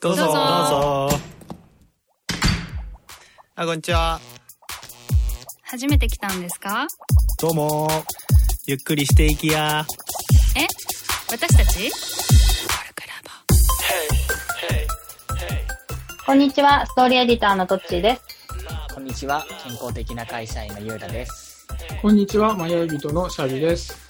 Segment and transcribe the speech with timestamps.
[0.00, 0.24] どうぞ。
[0.24, 1.10] どうぞ。
[3.54, 4.20] あこんにちは。
[5.62, 6.86] 初めて来たんですか？
[7.40, 7.88] どうも。
[8.66, 9.86] ゆっくりしていきや。
[10.56, 10.66] え？
[11.30, 11.90] 私たち？
[16.26, 18.22] こんにちは、ストーリーエディターのトッチーです。
[18.94, 19.44] こんにちは。
[19.64, 21.66] 健康的な会社員のゆうだです。
[22.00, 24.09] こんにちは、迷い人のシャビです。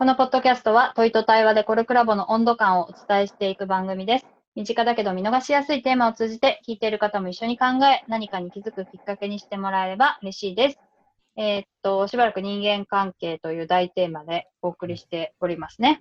[0.00, 4.26] このポッドキャストは問いと対話でコルクラボの温度感をお伝えしていく番組です。
[4.54, 10.78] 身近だけど見逃しやすいテーマを通じて聞いている方も一緒に考え、何かに気づくきっかけにしてもらえれば嬉しいです。
[11.36, 16.00] えーっと、しばらく人間関係という大テーマでお送りしておりますね。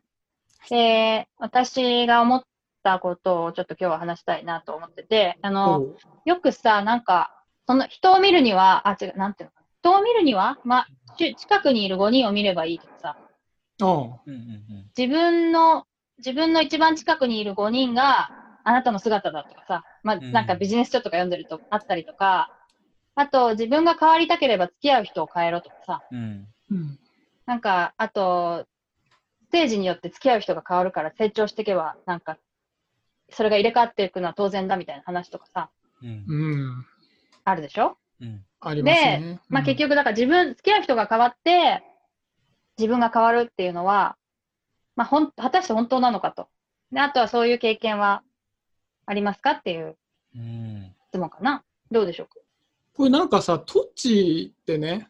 [0.70, 2.44] で、私が思っ
[2.84, 5.88] たことをちょっと今日は話したいなと思ってて、あの、
[6.24, 7.36] よくさ、なんか、
[7.68, 9.62] その人を見るには、あ、違う、なんていうの。
[9.82, 13.18] 人を見るには、まあ、ち近くにいる5人を見ればいいとかさ、
[13.86, 14.92] うんうんうん。
[14.98, 15.86] 自分の、
[16.18, 18.32] 自分の一番近くにいる5人が
[18.64, 22.52] あなたの姿だとかさ、まあ、うんなんかビジネス書とか読んでるとあったりとか、
[23.16, 26.48] あと自分が変わりたければ付き合う人を変えろとかさ、うん。
[26.72, 27.00] うん。
[27.46, 28.66] なんか、あと、
[29.48, 32.38] ステージによって付き合う人が変わるから成長していけば、なんか、
[33.32, 35.70] それが入れ替わっていくのは当然だみたいな話とかさ、
[36.04, 36.26] うん。
[36.28, 36.86] うん。
[37.46, 37.98] あるでしょ？
[38.22, 38.46] うん。
[38.62, 41.82] ありますでね。、まあ結局、だから自分、付き合う人が変わって、
[42.80, 44.16] 自分が変わるっていうのは、
[44.96, 46.48] まあほん、果たして本当なのかと。
[46.92, 48.24] で、あとはそういう経験は
[49.06, 49.98] ありますかっていう
[50.36, 50.96] うん。
[51.10, 51.64] 質問かな。
[51.92, 52.36] どうでしょうか？
[52.94, 55.10] これなんかさ、トッチってね、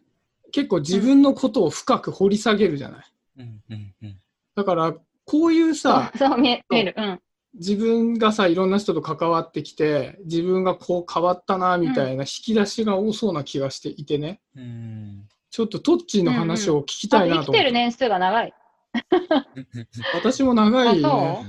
[0.51, 3.05] 結構自分のことを深く掘り下げるじゃない？
[3.37, 3.63] うん。
[3.69, 3.95] うん。
[4.01, 4.19] うん。
[4.55, 4.93] だから、
[5.25, 6.95] こういうさ、そう、 見える。
[6.97, 7.21] うん。
[7.55, 15.27] 自分がさ、いろんな人と関わってきて、自分がこう変わったな、みたいな引き出しが多そうな気がしていてね、うん。
[15.51, 17.63] ちょっとトッチの話を聞きたいなと思って。
[17.63, 18.53] る年数が長い。
[20.13, 21.01] 私も長い。
[21.01, 21.43] そ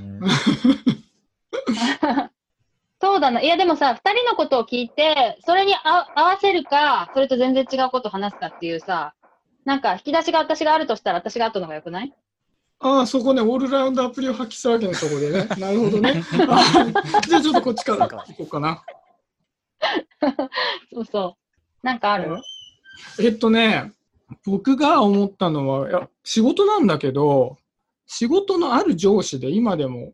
[3.17, 3.21] う？
[3.21, 3.43] だな。
[3.43, 9.15] いや、でもさ、二人のことを聞いて、それにあ合わせるか、それと全然違うことを話すかっていうさ、
[9.65, 12.13] なんか引き出しが私があるとしたら私が後の方がよくない？
[12.83, 15.45] ああ、そこね、オールラウンドアプリを発揮したわけね、そこでね。
[15.59, 16.23] なるほどね。
[16.49, 16.63] あ
[17.29, 18.83] じゃあちょっとこっちから行こうかな。
[20.93, 21.37] そうそ
[21.83, 21.87] う。
[21.87, 22.41] なんかある？
[23.19, 23.93] えっとね、
[24.45, 27.57] 僕が思ったのは、いや仕事なんだけど、
[28.07, 30.13] 仕事のある上司で今でも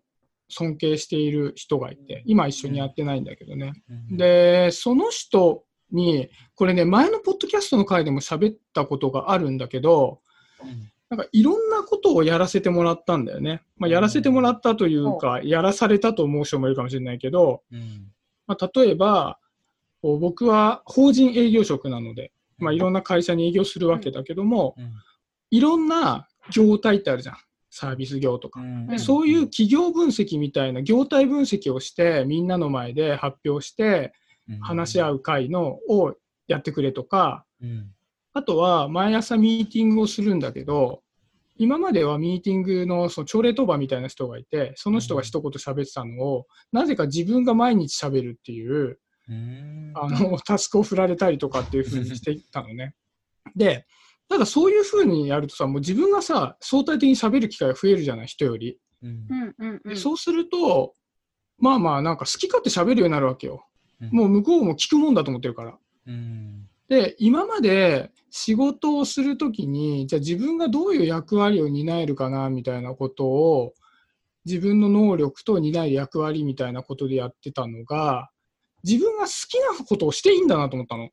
[0.48, 3.72] 尊敬している人がいて、今一緒にやってないんだけどね。
[4.10, 10.20] うん、で、その人に、これね、前のポッドキャストの回でも喋ったことがあるんだけど、
[10.62, 13.62] うんなんかいろんなことをやらせてもらったんだよね。
[13.76, 18.12] まあ、やらせてもらったというか、やらされたと思う人もいるかもしれないけど、うん。
[18.46, 19.38] まあ、例えば、
[20.02, 24.92] 僕は法人営業職なので、まあ、いろんな会社に営業するわけだけども、うん。
[25.50, 27.36] いろんな業態ってあるじゃん。
[27.70, 28.60] サービス業とか。
[28.60, 34.12] うんでそういう企業分析みたいな業態分析をして、みんなの前で発表して、
[34.60, 36.14] 話し合う会のを
[36.46, 37.92] やってくれとか、うん。
[38.32, 41.02] あとは毎朝ミーティングをするんだけど、
[41.58, 48.98] 今まではミーティングのその朝礼当番みたいな人がいて、その人が一言喋ってたのを、なぜか自分が毎日喋るっていう、うん。
[49.28, 52.94] あの、 タスクを振られたりとかっていう風にしていったのね。
[53.54, 53.86] で、
[54.28, 58.78] ただそういう風にやるとさ、もう自分がさ、相対的に喋る機会が増えるじゃない、人より。
[59.02, 59.88] うんうんうんうん。
[59.88, 60.94] でそうすると、
[61.58, 63.66] まあまあ、なんか好き勝手喋るようになるわけよ。
[64.00, 65.78] うんもう向こうも聞くもんだと思ってるから。
[66.06, 66.68] うん。
[66.88, 73.72] で、今まで仕事をするときに、じゃあ自分がどういう役割を担えるかな、みたいなことを、
[74.44, 78.30] 自分の能力と担える役割みたいなことでやってたのが、
[78.86, 81.10] 自分が好きなことをしていいんだなと思ったの。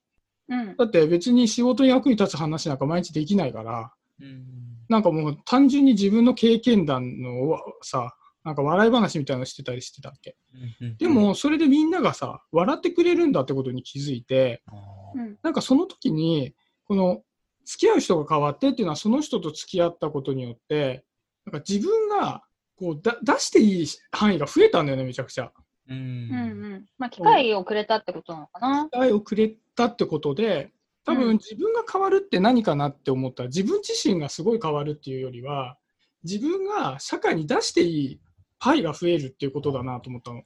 [0.50, 0.78] うん。
[0.78, 3.92] だって別に仕事に役に立つ話なんか毎日できないから、
[4.22, 4.46] うん。
[4.90, 10.36] なんかもう単純に自分の経験談のさ、なんか笑い話みたいなのしてたりしてたっけ。
[10.82, 10.98] うん。
[10.98, 14.62] でも、それでみんながさ、笑ってくれるんだってことに気づいて、
[15.42, 16.54] なんかその時に、
[16.86, 17.22] この、
[17.66, 21.06] 付き合う人が変わってっていうのは、その人と付き合ったことによって、
[21.46, 22.44] なんか自分が、
[22.78, 25.54] こうだ、出していい範囲が増えたんだよね、めちゃくちゃ。
[25.94, 25.98] う。
[25.98, 26.86] うんんうん。
[26.98, 28.90] まあ、機会をくれたってことなのかな。
[28.92, 30.72] 機会をくれたってことで、
[31.06, 35.78] 多うん分自分が変わるって何かなって思ったら、自分自身がすごい変わるっていうよりは、
[36.24, 38.20] 自分が社会に出していい
[38.60, 40.44] パイが増えるっていうことだなと思ったの。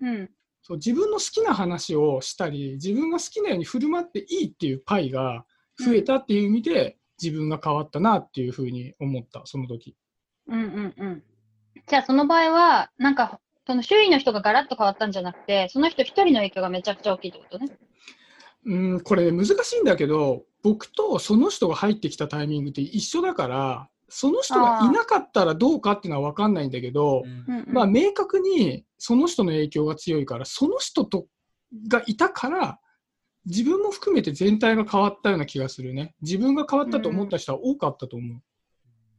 [0.00, 0.30] うん。
[0.62, 5.44] そう自分の好きな話をしたり、自分が好きなように振る舞っていいっていうパイが
[5.78, 9.96] 増えたっていう意味で、自分が変わったなっていうふうに思った、その時。
[10.48, 11.22] うんうんうん。
[11.86, 17.68] じゃあその場合は、なんか、その周囲の人がガラッと変わったんじゃなくて、その人一人の影響がめちゃくちゃ大きいってことね。
[18.64, 31.26] うん、これ難しいんだけど、僕とその人が入ってきたタイミングって一緒だから、その人がいなかったらどうかっていうのは分かんないんだけど、うんうんうんまあ、明確にその人の影響が強いから、その人と
[31.88, 32.78] がいたから、
[33.46, 36.14] 自分も含めて全体が変わったような気がするね。
[36.20, 38.42] 自分が変わったと思った人は多かったと思う。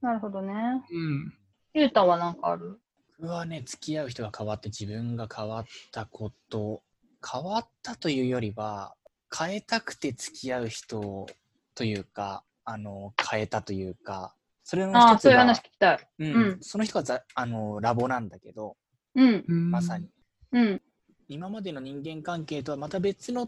[0.06, 0.54] なるほどね。
[0.92, 1.34] うん。
[1.74, 2.80] ゆうたはなんかある？
[3.24, 6.84] 僕はね、付き合う人が変わって自分が変わったこと、
[7.26, 8.96] 変わったというよりは、
[9.34, 11.28] 変えたくて付き合う人
[11.74, 14.36] というか、あの、変えたというか、
[14.66, 16.08] それのああ、一つがそういう話、聞きたい。
[16.20, 18.76] うんうんその人がざあのラボなんだけど、
[19.16, 19.72] うん。
[19.72, 20.10] まさに。
[20.52, 20.82] うん。
[21.30, 23.48] 今までの人間関係とはまた別の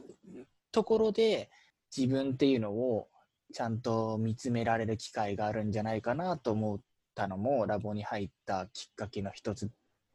[0.71, 1.49] ところで
[1.93, 3.09] 自分っていうのを
[3.53, 6.79] ちゃんと見つめられる機会があるんじゃないかなと思っ
[7.15, 9.69] たのもラボに入ったきっかけの一つ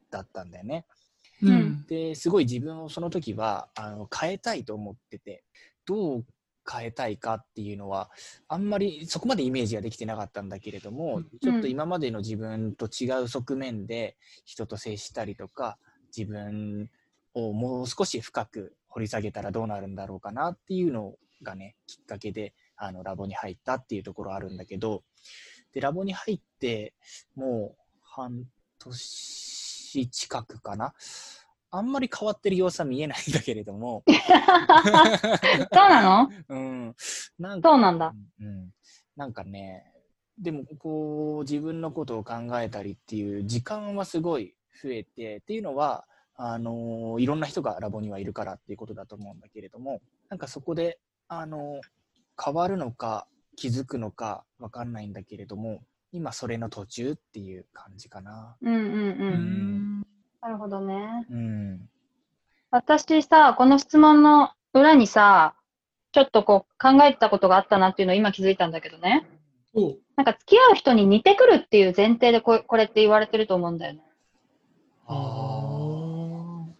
[0.09, 0.85] だったんだよね。
[1.41, 1.85] うん。
[1.87, 5.43] ですごい自分をその時はあの変えたいと思ってて
[5.85, 6.25] どう
[6.71, 8.11] 変えたいかっていうのは
[8.47, 14.15] あんまりそこまでイメージができてなかったんだけれども、ちょっと今までの自分と違う側面で
[14.45, 15.77] 人と接したりとか
[16.15, 16.89] 自分
[17.33, 25.03] をもう少し深く掘り下げたらどうなるんだろうかなっていうのがねきっかけであのラボに入ったっていうところあるんだけど
[25.73, 26.93] でラボに入って
[27.35, 28.43] もう半
[28.79, 30.93] 年近くかな。
[31.73, 36.29] あんまり変わってる様子は見えないんだけれども、 そうなの？
[36.49, 36.95] うん、
[37.39, 38.13] なんか、そうなんだ。
[38.41, 38.73] うん、
[39.15, 39.91] なんかね、
[40.37, 51.79] でもこう自分のことを考えたりっていう時間はすごい増えてっていうのはあのいろんな人がラボにはいるからっていうことだと思うんだけれどもなんかそこであの
[52.43, 53.27] 変わるのか
[53.61, 58.55] 気づくのかわかんないんだけれども今それの途中っていう感じかな。
[58.59, 58.87] うんうんう。
[58.87, 60.01] うんん
[60.41, 61.27] なるほどね。
[61.29, 61.89] うん
[62.71, 65.53] 私さ、この質問の裏にさ、
[66.11, 69.27] ちょっとこう考えてたことがあったなっていうのを今気づいたんだけどね。
[69.75, 74.01] おなんか付き合う人に似てくるっていう前提でここれって言われてると思うんだよね。
[75.05, 75.50] あ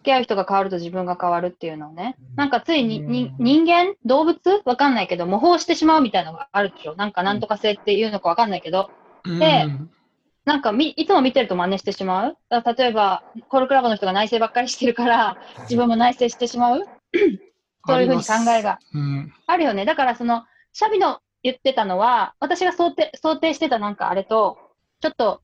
[0.02, 2.16] 付き合う人が変わると自分が変わるっていうのをね。
[2.18, 2.36] うん。
[2.36, 3.44] なんかついに、にうん。
[3.44, 3.94] 人間？
[4.04, 4.36] 動物？
[4.64, 6.96] わかんないけど、模倣してしまうみたいなのがあるでしょ。
[6.96, 8.90] なんかなんとか性っていうのかわかんないけど、
[9.38, 9.68] で
[10.44, 12.36] なんかみ、いつも見てると真似してしまう？
[12.50, 15.38] 例えば、コールクラブの人が内省ばっかりしてるから、
[15.68, 16.80] 自分も内省してしまう？
[17.86, 19.32] そういうふうに考えがうん。
[19.46, 19.84] あるよね。
[19.84, 24.58] だからその、シャビの言ってたのは、私が想定、想定してたなんかあれと、
[25.00, 25.42] ちょっと、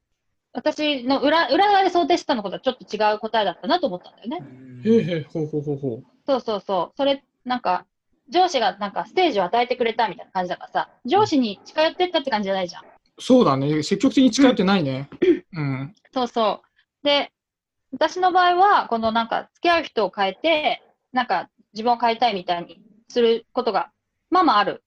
[0.53, 4.43] 私の裏、裏側で想定してたのことはちょっと違う答えだったなと思ったんだよね。
[4.85, 6.97] へえへえ、ほうほうほうほそうそうそう。
[6.97, 7.87] それ、なんか、
[8.31, 12.83] 上司がなんかステージを与えてくれたみたいな感じだからさ、上司に近寄ってったって感じじゃないじゃん。
[12.83, 12.87] う。
[13.19, 13.83] そうだね。
[13.83, 15.09] 積極的に近寄ってないね。
[15.53, 15.95] うん。
[16.13, 16.63] そうそ
[17.03, 17.07] う。
[17.07, 17.33] で、
[17.93, 23.91] 私の場合は、このなんか、付き合う人を変えて、なんか、自分を変えたいみたいにすることが、
[24.31, 24.83] まあまあある。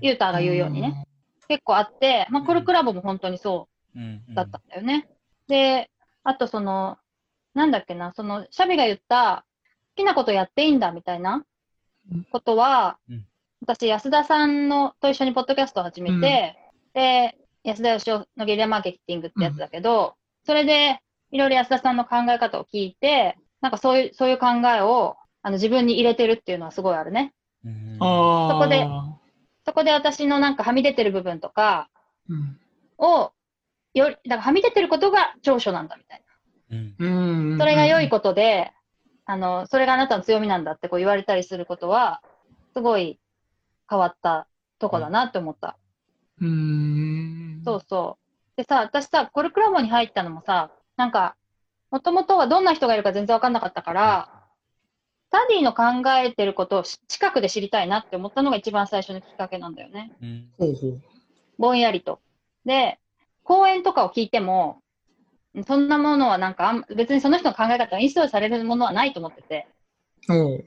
[0.00, 1.04] ユータが言うようにね。
[1.48, 3.69] 結構あって、まあ、コルクラボも本当にそう
[4.34, 5.08] だったんだよね。
[5.48, 5.90] で、
[6.22, 6.98] あとその、
[7.54, 9.44] なんだっけな、その、シャビが言った、
[9.96, 11.44] 好きなことやっていいんだみたいな
[12.30, 13.26] ことは、うん
[13.62, 16.56] 私、安田さんのと一緒にポッドキャストを始めて、
[16.94, 20.14] で、安田義雄のゲリラマーケティングってやつだけど、
[20.44, 21.00] それで、
[21.30, 27.34] いろいろ安田さんの考え方を聞いて、なんかそういう、そういう考えを、あの、自分に入れてるっていうのはすごいあるね。
[28.50, 28.88] そこで
[29.66, 31.90] そこで私のなんかはみ出てる部分とか
[32.28, 32.58] うん。
[32.96, 33.32] を、
[33.94, 36.24] より、だからはみ出てることが長所なんだみたい。
[36.26, 36.26] な。
[37.58, 38.72] それが良いことで、
[39.24, 42.22] あの、それがあなたの強みなんだってこう言われたりすることは、
[42.74, 43.20] すごい
[43.88, 45.78] 変わったとこだなって思った。
[46.40, 47.62] うーん。
[47.64, 48.56] そうそう。
[48.56, 51.36] でさ、私さ、コルクラボに入ったのもさ、なんか、
[51.90, 54.28] もともとはどんな人がいるか全然わかんなかったから、
[55.28, 60.12] スタディの考えてることをし近くで知りたいなって思ったのが一番最初のきっかけなんだよね。
[60.20, 60.50] うん。
[61.58, 62.20] ぼんやりと。
[62.64, 62.98] で、
[63.50, 64.80] 講演とかを聞いても、
[65.66, 69.66] そんなものはなんかあん、別にその人の考え方がインストールされるものはないと思ってて、
[70.28, 70.64] おう。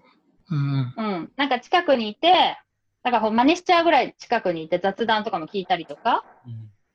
[0.51, 0.93] うん。
[0.97, 1.31] うん。
[1.37, 2.57] なんか近くにいて、
[3.03, 6.25] だからほん真似しちゃうぐらい近くにいて雑談とかも聞いたりとか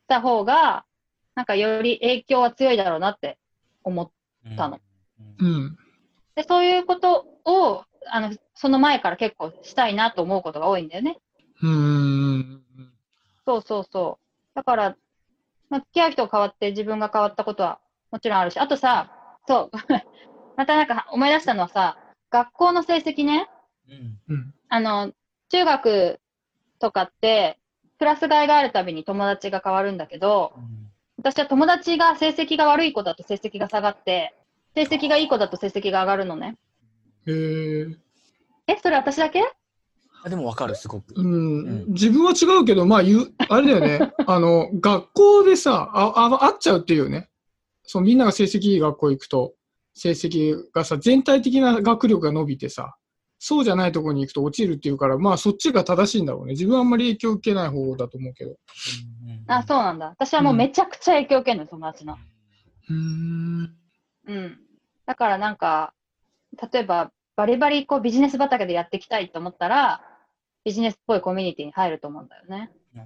[0.02, 0.84] した方が、
[1.34, 3.38] なんかより影響は強いだろうなって
[3.82, 4.10] 思っ
[4.58, 4.80] たの。
[5.40, 5.78] うん。
[6.34, 11.16] て、そういうことを、あの、その前から結構したいなと思うことが多いんだよね。
[11.62, 12.62] うーん。
[13.46, 14.28] そうそうそう。
[14.54, 14.96] だから、
[15.70, 19.10] まあ、付き合う人が変わって自分が変わったことはもちろんあるし、あとさ、
[19.46, 19.76] そう、
[20.56, 21.96] またなんか思い出したのはさ、
[22.30, 23.48] 学校の成績ね、
[23.88, 24.54] うんうん。
[24.68, 25.12] あの、
[25.50, 26.20] 中学
[26.78, 27.58] とかって、
[27.98, 30.52] クラス替えがあるたびに友達が変わるんだけど、
[31.18, 34.34] 私は友達が成績が悪い子だと成績が下がって、
[34.74, 36.56] 成績がいい子だと成績が上がるのね。
[37.26, 37.32] へ
[37.82, 37.96] え。
[38.68, 39.42] え、それ私だけ？
[40.24, 41.14] あでもわかる、すごく。
[41.16, 44.12] うんうん自分は違うけど、まあ言う、あれだよね。
[44.26, 47.28] あの、学校でさ、あ、あ、あっちゃうっていうよね。
[47.84, 49.54] そう、みんなが成績いい学校行くと、
[49.94, 52.96] 成績がさ、全体的な学力が伸びてさ、
[53.38, 56.52] そうじゃないところに行くと落ちるっていうから、まあそっちが正しいんだろうね。
[56.52, 58.56] 自分はあんまり影響受けない方だと思うけど。
[59.46, 60.06] あ、そうなんだ。
[60.06, 62.18] 私はもうめちゃくちゃ影響を受けるの、友達の。
[62.90, 63.76] うーん。
[64.26, 64.58] うん。
[65.06, 65.94] だからなんか、
[66.72, 70.02] 例えば、バリバリこうビジネス畑でやっていきたいと思ったら、
[70.68, 72.70] ビジネスっぽいコミュニティに入ると思うんだよね。
[72.94, 73.02] うん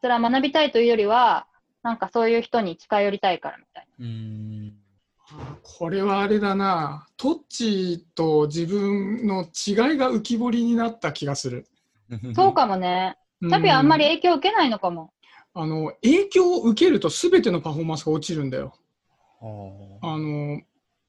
[0.00, 1.46] それは学びたいというよりは、
[1.82, 4.74] なんかそういう人に近寄りたいからみたいうん。
[5.62, 7.08] これはあれだな。
[7.16, 11.66] トッチと自分の違いが浮き彫りになった気がする。
[12.08, 12.18] な。
[12.34, 13.18] そうかもね。
[13.42, 15.12] チャビはあんまり影響を受けないのかも。
[15.52, 18.74] あの、影響を受けると全てのパフォーマンスが落ちるんだよ。
[19.40, 20.60] ほあの、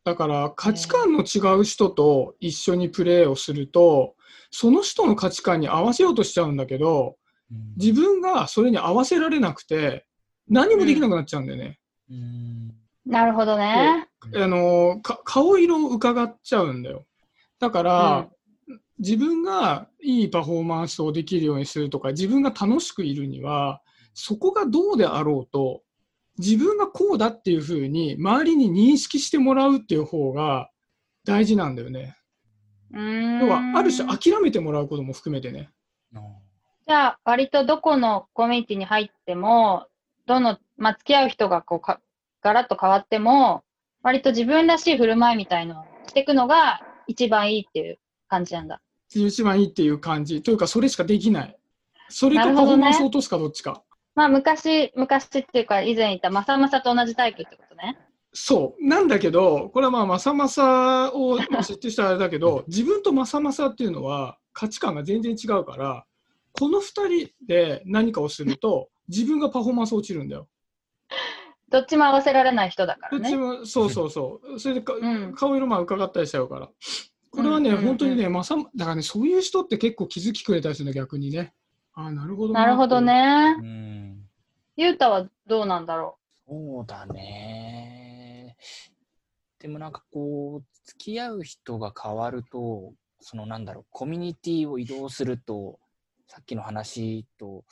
[0.03, 4.15] だから価値観の違う人と一緒にプレーをすると、
[4.51, 7.17] その人の価値観に合わせようとしちゃうんだけど、
[7.51, 10.05] う自分がそれに合わせられなくて、
[10.49, 11.79] 何もできなくなっちゃうんだよね。
[12.09, 14.07] うんなるほどね。
[14.35, 17.05] あの、か顔色を伺っちゃうんだよ。
[17.59, 18.29] だから、
[18.99, 23.81] 自分がいいパフォーマンスをできるようにするとか、自分が楽しくいるには、
[24.13, 25.83] そこがどうであろうと、
[26.37, 30.69] 自分がこうだっていうふうに、周りに認識してもらうっていう方が
[31.23, 32.17] 大事なんだよね。
[32.91, 35.69] 要は、ある種諦めてもらうことも含めてね。
[36.87, 39.87] じゃあ、割とどこのコミュニティに入っても、
[40.25, 41.99] どの、まあ、付き合う人がこうか、
[42.41, 43.63] ガラッと変わっても、
[44.03, 48.81] 割と自分らしい振る舞いみたいのをしていくのが一番いいっていう感じなんだ。
[49.09, 50.41] 一番いいっていう感じ。
[50.41, 51.57] というか、それしかできない。
[52.09, 53.83] それとパフォーなるほどねマンスを落とすかどっちか。
[54.15, 57.97] まあ、昔、昔っていうか、以前言ったまさまさと同じタイプってことね。
[58.39, 58.87] そう。
[58.87, 66.05] なんだけど、これはまあ、まさまさを知ってる人はあれだけど、自分とまさまさっていうのは価値観が全然違うから、
[66.53, 70.47] この二人で何かをすると、自分がパフォーマンス落ちるんだよ。
[71.69, 73.23] どっちも合わせられない人だからね。
[73.23, 74.59] どっちも、そうそうそう。
[74.59, 76.69] それでか、うん顔色まあ伺ったりしちゃうから。
[77.31, 81.53] これはね、うんうんうん本当にね、まさ、だからね、そういう人って結構気づきくれたりするんだ、逆にね。
[81.93, 83.01] ああ、なるほどなるほど。
[83.01, 83.63] ねう。
[83.63, 84.23] ん
[84.75, 86.17] ゆうたはどうなんだろ
[86.47, 87.76] そうだね。
[89.59, 95.79] でもなんかこう、付き合う人が変わると、そのなんだろう、コミュニティを移動すると、
[96.27, 97.63] さっきの話と、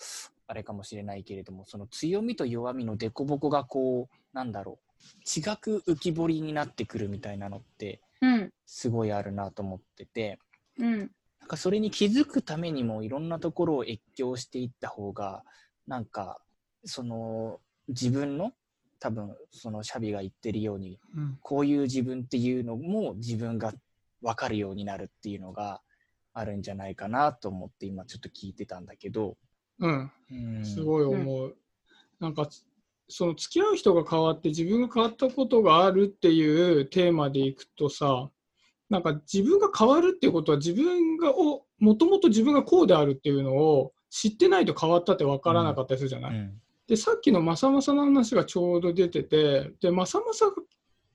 [0.47, 8.01] あれかもしれないけれども、その強みと弱みの凸凹がこう、なんだろう、違く浮き彫りになってくるみたいなのって。
[8.65, 10.39] すごいあるなと思ってて、
[10.79, 10.99] うん。
[11.39, 15.43] なんかそれに気づくためにもいろんなところを越境していった方が
[15.87, 16.41] なんか
[16.85, 18.53] その自分の
[19.05, 21.37] 多分そのシャビが言ってるようにうん。
[21.43, 23.71] こういう自分っていうのも自分が
[24.23, 25.81] 分かるようになるっていうのが
[26.33, 29.37] あるんじゃないかなと思って今ちょっと聞いてたんだけど、
[29.79, 30.11] うん。
[30.31, 31.55] うん、すごい思う。
[32.19, 32.49] なんか、
[33.07, 38.31] その付き合う人が変わって自分が変わったことがあるっていうテーマでいくとさ、
[38.89, 50.51] なんか自分が変わるっていうことは自分がを、もともと自分がこうであるっていうのを知ってないと変わったって分からなかったりするじゃない、うんで、さっきのまさまさの話がちょうど出てて、で、まさまさ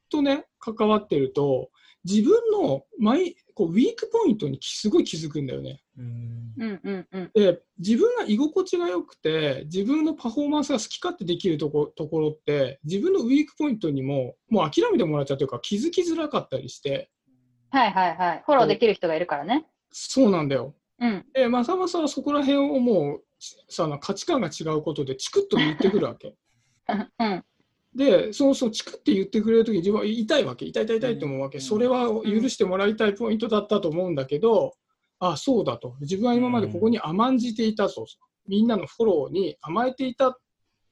[0.09, 1.71] とね、関わってると、
[2.05, 5.83] 自分のマイこうウィークポイントにすごい気づくんだよね。
[5.99, 7.31] うんうんうんうん。
[7.35, 17.11] で自分が居心地が良くて自分のパフォーマンスが好き勝手できるとこところって自分のウィークポイントにももう諦めてもらっちゃうというか気づきづらかったりして
[17.71, 18.43] はいはいはい。
[18.47, 19.67] フォローできる人がいるからね。
[19.93, 20.75] そうなんだよ。
[20.99, 21.27] うん。
[21.35, 26.37] でまさまさはそこら辺をもうさ価値観が違うことでチクッと言ってくるわけ。
[27.19, 27.45] うん。
[27.95, 30.67] でそのそうチクって言ってくれるとき自分は痛いわけ。
[30.67, 31.63] 痛い痛い痛いと思うわけ、うん。
[31.63, 34.75] それは許してもらいたいポイントだったと思うんだけど、
[35.19, 35.97] あそうだと。
[36.01, 38.07] 自分は今までここに甘んじていたと、
[38.47, 40.37] みんなのフォローに甘えていたっ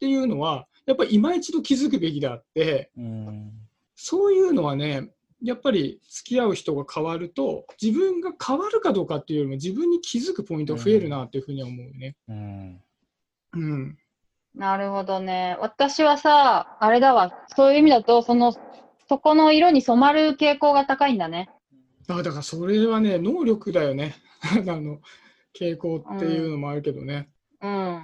[0.01, 3.53] ていうのはやっぱり今一度気づくべきであってうん。
[3.95, 5.11] そういうのはね
[5.43, 12.17] やっぱり付き合う人が変わると自分が変わるかどうかっていうよりも自分に気づくポイントが増えるなっていうふうには思うよね。
[12.29, 12.81] うん
[13.55, 13.99] うん
[14.55, 15.57] なるほどね。
[15.61, 17.33] 私はさ、あれだわ。
[17.55, 18.53] そういう意味だと、その、
[19.09, 21.49] そこの色に染まる傾向が高いんだね。
[22.09, 24.15] あだからそれはね能力だよね
[24.67, 25.01] あの
[25.55, 27.29] 傾向っていうのもあるけどね。
[27.61, 28.03] うん。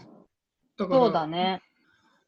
[0.77, 1.63] だからそうだね。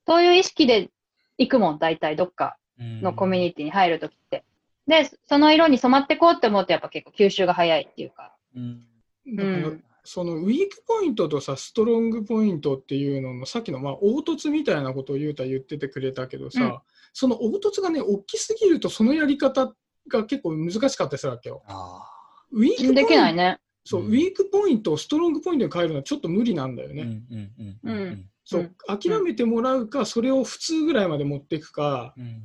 [0.06, 0.90] そういう意識で
[1.38, 4.44] 行くもん、大体どっかうんのコミュニティに入るときって。
[4.86, 8.34] で、その色に染まってこうって思うと、やっぱ結構吸収が早いっていうか。
[8.54, 8.86] うん。
[9.34, 16.78] だから、うんそのウィークポイントとさストロングポイントっていうののさっきのまあ凹凸みたいなことを言うた言っててくれたけどさ、うん。
[17.12, 19.74] その凹凸がね大きすぎるとそのやり方
[20.08, 21.64] が結構難しかったりするわけよ。
[21.66, 22.08] あ
[22.52, 22.70] ウィー。
[22.70, 23.58] クポイントできないね。
[23.84, 24.06] そう、うん。
[24.06, 27.02] ウィークポイントをストロングポイントに変えるのはちょっと無理なんだよね。
[27.02, 28.30] うんうんうんうんうん。
[28.44, 32.44] そう、諦めてもらうか、それを普通ぐらいまで持っていくか、うん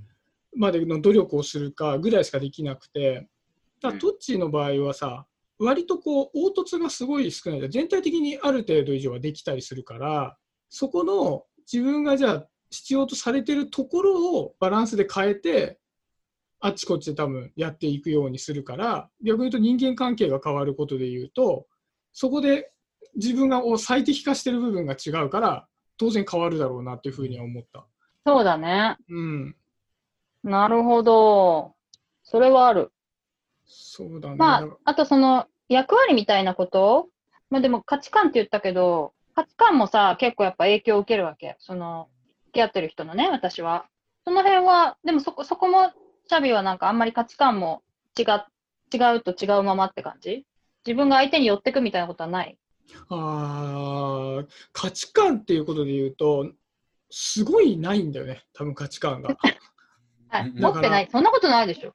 [0.55, 3.27] までの努力をするかぐらいしかできなくて、
[3.81, 5.25] だトッチーの場合はさ、
[5.59, 7.69] 割とこう、凹凸がすごい少ない。
[7.69, 10.37] 全体的にある程度以上はできたりするから、
[10.69, 15.79] そこの自分がじゃあ必要とされてるところをバランスで変えて、
[16.59, 21.67] あっちこっちで多分やっていくようにするから、逆に言うと人間関係が変わることで言うと、
[22.13, 22.71] そこで
[23.15, 25.67] 自分が最適化してる部分が違うから、
[25.97, 27.85] 当然変わるだろうなっていうふうには思った。
[28.25, 28.97] そうだね。
[29.09, 29.55] うん。
[30.43, 31.73] なるほど。
[32.23, 32.91] それはある。
[33.65, 34.35] そうだね。
[34.37, 37.09] まああとその役割みたいなこと？
[37.49, 41.55] まあでも価値観って言ったけど、価値観もさ、結構やっぱ影響を受けるわけ。
[41.59, 42.09] その、
[42.47, 43.85] 付き合ってる人のね、私は。
[44.25, 45.91] その辺は、でもそこ、そこも、
[46.27, 47.81] シャビはなんかあんまり価値観も
[48.17, 48.25] 違う、
[48.93, 50.45] 違うと違うままって感じ？
[50.85, 52.57] 自分が相手に寄ってくみたいなことはない？
[53.09, 56.51] あー価値観っていうことで言うと、
[57.09, 59.37] すごいないんだよね、多分価値観が。
[60.55, 61.09] 持ってない。
[61.11, 61.93] そんなことないでしょ。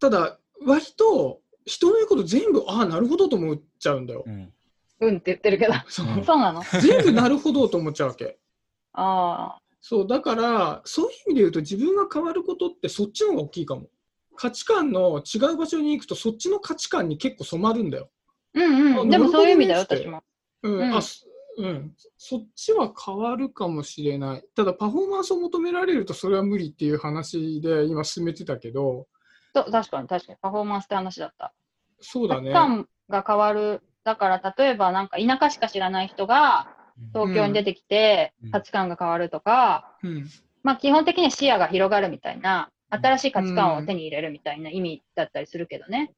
[0.00, 4.30] ただ、割と人の言うこと全部、ああ、なるほどと思っちゃうんだよう。
[4.30, 4.52] ん
[5.00, 5.72] うんって言ってるけど。
[5.88, 6.62] そううんそうなの？
[6.80, 8.38] 全部なるほどと思っちゃうわけ。
[8.92, 9.62] ああ。
[9.80, 13.88] そう、だから、そういう意味で言うと、自分が変わることってそっちの方が大きいかも。
[14.36, 18.10] 価値観の違う場所に行くと、そっちの価値観に結構染まるんだよ。
[18.54, 19.08] うんうん。
[19.08, 20.22] あでもそういう意味だよ、私も。
[20.62, 21.26] うん、うんあそ
[21.56, 24.44] うん、そっちは変わるかもしれない。
[24.54, 29.06] ただ、パフォーマンスを求められると、それは無理っていう話で今進めてたけど、
[29.54, 30.38] 確かに確かに。
[30.42, 31.54] パフォーマンスって話だった。
[32.00, 32.52] そうだね。
[32.52, 33.82] 価値観が変わる。
[34.02, 36.68] だから、例えばなんか田舎しか知らない人が
[37.12, 40.28] 東京に出てきてうん価値観が変わるとか、うん、
[40.62, 46.12] まあ基本的には視野が広がるみたいな、新しい価値観を手に入れるみたいな意味だったりするけどね。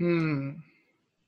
[0.00, 0.64] うん、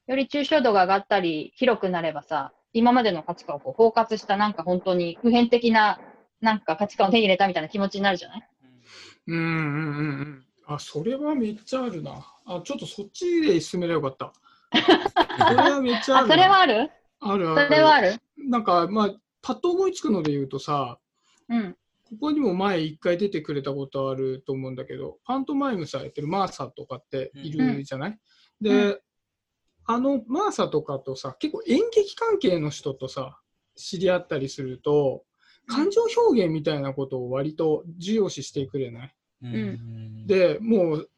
[0.06, 6.00] より抽象度が上がったり、広くなればさ、今までの価値観をこう包括したなんか本当に普遍的な
[6.40, 8.48] なんか価値観を手に入れたみたいな気持ちになるじゃない？
[9.28, 10.44] うん、うん、うんうん。
[10.66, 12.12] あ、それはめっちゃあるな。
[12.46, 14.32] あ、ちょっとそっちで進めればよかった。
[15.48, 16.90] それはめっちゃああ、るそれはある？
[17.20, 17.66] あるある。
[17.68, 18.14] それはある？
[18.48, 19.10] なんか、まあ、
[19.42, 20.98] パッと思いつくので言うとさ、
[21.48, 21.76] うん。
[22.10, 28.18] ここにも前一回出てくれたことあると思うんだけど、パントマイムさやってるマーサとかっているじゃない、
[28.60, 29.02] で、う
[29.84, 33.38] あのマーサとかとさ、結構演劇関係の人とさ、
[33.74, 35.24] 知り合ったりすると、
[35.66, 39.14] 感情表現みたいなことを割と重要視してくれない？
[39.42, 41.10] うんで、もう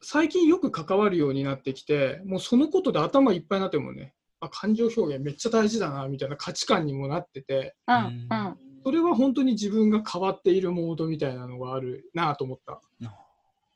[0.00, 7.96] 最近よく関わるようになってきて、もうそのことで頭いっぱいになってもね、あ感情表現めっちゃ大事だなみたいな価値観にもなってて、うん。
[7.96, 8.58] うん。
[8.84, 12.80] それは本当に自分が変わっているモードみたいなのがあるなと思った。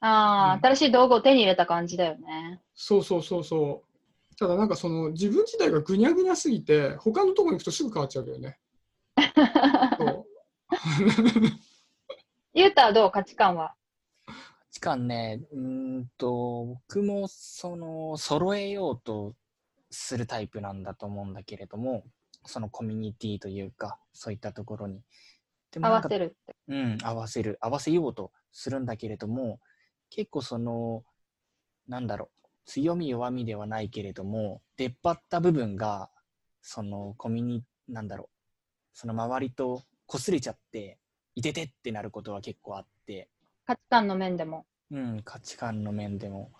[0.01, 2.61] ああ、うん新しい道具を手に入れた感じだよね。
[2.75, 3.88] そうそうそうそう。
[4.39, 8.59] ただなんかその自分自体がぐにゃぐにゃすぎて、他のところに行くとすぐ変わっちゃうけどね。
[9.99, 10.25] そう
[12.55, 13.11] ゆうたはどう？
[13.11, 13.75] 価値観は？
[14.27, 14.35] 価
[14.71, 15.61] 値観ね、うー
[16.01, 19.35] んと、僕もその、揃えようと
[19.91, 22.05] するタイプなんだと思うんだけれども、
[22.45, 25.03] そのコミュニティというか、そういったところに。
[25.73, 26.57] でも合わせるって。
[26.69, 29.59] うん、合わせる、合わせようとするんだけれども、
[30.11, 31.05] 結構その、
[31.89, 36.11] なんだろう、強み弱みではないけれども、出っ張った部分が、
[36.61, 38.29] そのコミュニ、なんだろう、
[38.93, 40.99] その周りと擦れちゃって、
[41.35, 43.31] いててってなることは結構あって、
[43.65, 44.67] 価値観の面でも。
[44.91, 46.53] うん、価値観の面でも。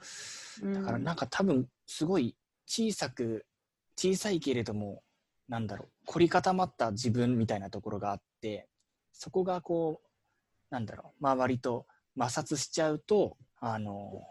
[0.63, 2.35] うんだからなんか多分、すごい
[2.67, 3.45] 小さく、
[3.95, 5.03] 小さいけれども、
[5.47, 8.67] なんだろう、凝り固まった自分みたいなところがあって、
[9.13, 10.09] そこがこう、
[10.71, 11.87] なんだろう、周りと
[12.19, 14.23] 摩擦しちゃうと、あの、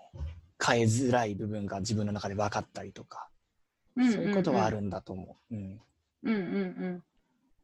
[0.65, 3.29] 変えづらい部分が自分の中で分かったりとか、
[3.95, 5.55] うんそういうことはあるんだと思う。
[5.55, 5.81] うん。
[6.23, 6.39] うんうんう
[6.97, 7.03] ん。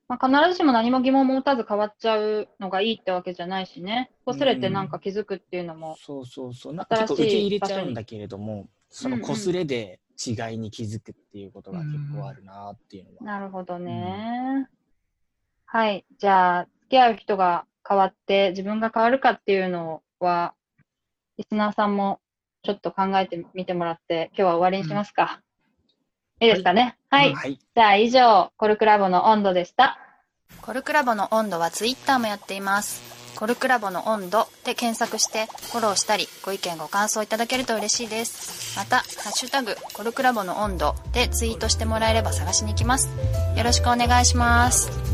[0.08, 4.12] まあ、必ずしも何も疑問も持たず変わっちゃうのがいいってわけじゃないしね。
[4.26, 5.96] 擦れてなんか気づくっていうのも。
[6.00, 6.74] そうそうそう。
[6.74, 13.24] なんか新しい結構受け入れちゃうんだけれども、そのうんうん擦れで違いに気づくっていうことが結構あるなっていうのは。
[13.26, 14.70] なるほどね。
[15.66, 16.06] はい。
[16.20, 20.54] じゃあ、付き合う人が変わって自分が変わるかっていうのは、
[21.38, 22.20] リスナーさんも
[22.64, 25.42] ちょっと考えてみてもらって、今日は終わりにしますか。
[26.40, 26.98] いいですかね？
[27.10, 27.34] はい。
[27.34, 27.60] はい。
[27.76, 30.00] じゃあ以上、コルクラボの温度でした。
[30.62, 33.14] コルクラボの温度はツイッターもやっています。
[33.36, 38.78] コルクラボの温度で検索してフォローしたりご意見ご感想いただけると嬉しいです。
[38.78, 43.10] また、ハッシュタグコルクラボの温度でツイートしてもらえれば探しに行きます。
[43.58, 45.13] よろしくお願いします。